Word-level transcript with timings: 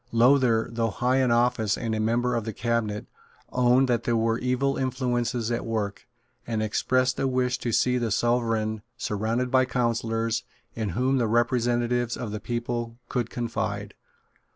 Lowther, 0.11 0.67
though 0.71 0.89
high 0.89 1.17
in 1.17 1.29
office 1.29 1.77
and 1.77 1.93
a 1.93 1.99
member 1.99 2.33
of 2.33 2.43
the 2.43 2.53
cabinet, 2.53 3.05
owned 3.51 3.87
that 3.87 4.03
there 4.03 4.17
were 4.17 4.39
evil 4.39 4.75
influences 4.75 5.51
at 5.51 5.63
work, 5.63 6.07
and 6.47 6.63
expressed 6.63 7.19
a 7.19 7.27
wish 7.27 7.59
to 7.59 7.71
see 7.71 7.99
the 7.99 8.09
Sovereign 8.09 8.81
surrounded 8.97 9.51
by 9.51 9.65
counsellors 9.65 10.43
in 10.73 10.89
whom 10.97 11.19
the 11.19 11.27
representatives 11.27 12.17
of 12.17 12.31
the 12.31 12.39
people 12.39 12.97
could 13.09 13.29
confide. 13.29 13.93